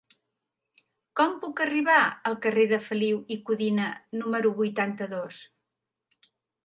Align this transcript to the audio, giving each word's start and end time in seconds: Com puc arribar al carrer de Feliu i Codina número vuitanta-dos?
Com 1.21 1.35
puc 1.43 1.59
arribar 1.65 1.97
al 2.31 2.37
carrer 2.45 2.65
de 2.73 2.79
Feliu 2.87 3.19
i 3.35 3.37
Codina 3.51 3.87
número 4.23 4.55
vuitanta-dos? 4.63 5.39